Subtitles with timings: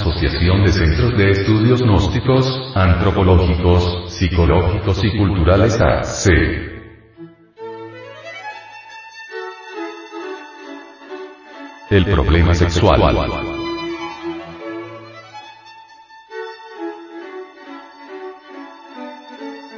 [0.00, 6.30] Asociación de Centros de Estudios Gnósticos, Antropológicos, Psicológicos y Culturales AC.
[11.90, 13.02] El problema sexual.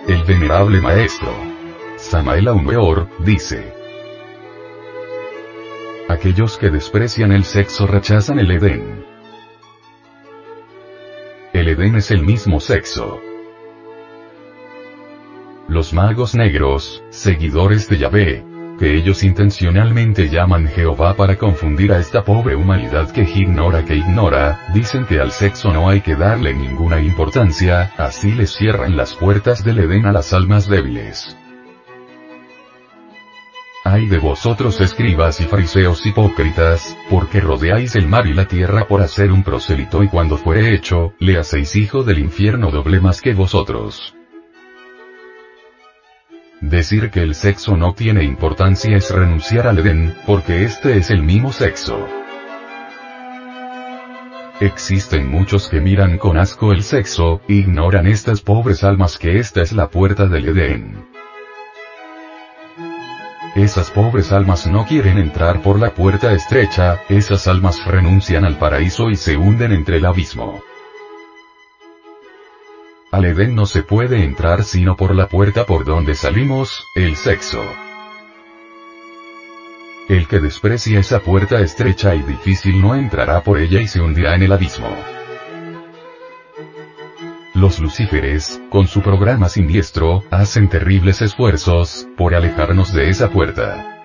[0.07, 1.35] El venerable maestro
[1.97, 3.75] Samael Aumeor, dice.
[6.09, 9.02] Aquellos que desprecian el sexo rechazan el Edén.
[11.73, 13.19] Es el mismo sexo.
[15.69, 18.45] Los magos negros, seguidores de Yahvé,
[18.79, 24.61] que ellos intencionalmente llaman Jehová para confundir a esta pobre humanidad que ignora que ignora,
[24.75, 29.65] dicen que al sexo no hay que darle ninguna importancia, así les cierran las puertas
[29.65, 31.39] del Edén a las almas débiles.
[33.93, 39.03] Ay de vosotros escribas y fariseos hipócritas, porque rodeáis el mar y la tierra por
[39.03, 43.35] hacer un prosélito y cuando fuere hecho, le hacéis hijo del infierno doble más que
[43.35, 44.15] vosotros.
[46.63, 51.23] Decir que el sexo no tiene importancia es renunciar al Edén, porque este es el
[51.23, 51.99] mismo sexo.
[54.61, 59.73] Existen muchos que miran con asco el sexo, ignoran estas pobres almas que esta es
[59.73, 61.12] la puerta del Edén.
[63.55, 69.11] Esas pobres almas no quieren entrar por la puerta estrecha, esas almas renuncian al paraíso
[69.11, 70.63] y se hunden entre el abismo.
[73.11, 77.63] Al Edén no se puede entrar sino por la puerta por donde salimos, el sexo.
[80.09, 84.35] El que desprecia esa puerta estrecha y difícil no entrará por ella y se hundirá
[84.35, 84.97] en el abismo.
[87.63, 94.03] Los lucíferes, con su programa siniestro, hacen terribles esfuerzos, por alejarnos de esa puerta.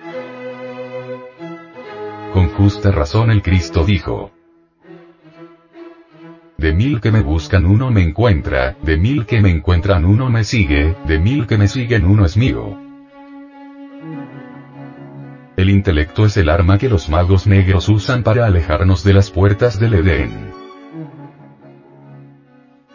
[2.32, 4.30] Con justa razón el Cristo dijo,
[6.56, 10.44] de mil que me buscan uno me encuentra, de mil que me encuentran uno me
[10.44, 12.78] sigue, de mil que me siguen uno es mío.
[15.56, 19.80] El intelecto es el arma que los magos negros usan para alejarnos de las puertas
[19.80, 20.67] del Edén.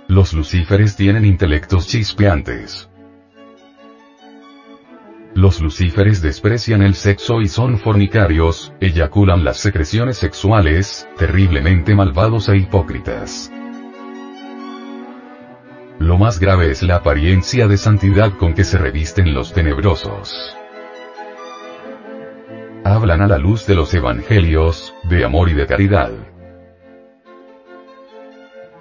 [0.08, 2.90] Los lucíferes tienen intelectos chispeantes.
[5.34, 12.58] Los lucíferes desprecian el sexo y son fornicarios, eyaculan las secreciones sexuales, terriblemente malvados e
[12.58, 13.52] hipócritas.
[16.00, 20.36] Lo más grave es la apariencia de santidad con que se revisten los tenebrosos.
[22.84, 26.12] Hablan a la luz de los evangelios, de amor y de caridad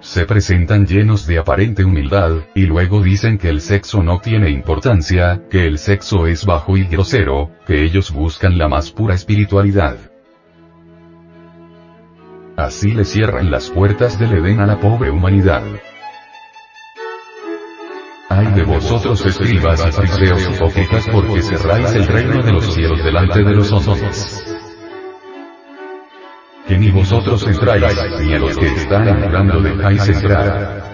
[0.03, 5.41] se presentan llenos de aparente humildad, y luego dicen que el sexo no tiene importancia,
[5.49, 9.95] que el sexo es bajo y grosero, que ellos buscan la más pura espiritualidad.
[12.57, 15.63] Así le cierran las puertas del Edén a la pobre humanidad.
[18.29, 20.59] Ay de vosotros escribas y fariseos
[21.11, 24.52] porque cerráis el reino de los cielos delante de los hombres
[26.67, 30.93] que ni vosotros entráis, ni a los que están entrando dejáis entrar.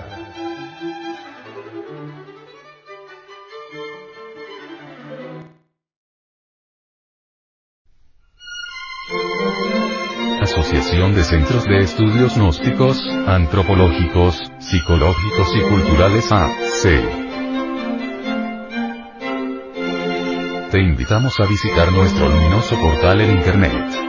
[10.42, 16.84] Asociación de Centros de Estudios Gnósticos, Antropológicos, Psicológicos y Culturales AC.
[20.72, 24.09] Te invitamos a visitar nuestro luminoso portal en Internet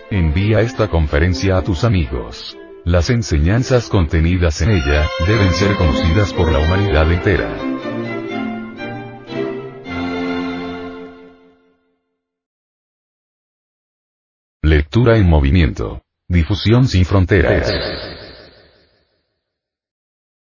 [0.09, 2.57] Envía esta conferencia a tus amigos.
[2.83, 7.70] Las enseñanzas contenidas en ella, deben ser conocidas por la humanidad entera.
[14.63, 16.03] Lectura en movimiento.
[16.29, 17.67] Difusión sin fronteras.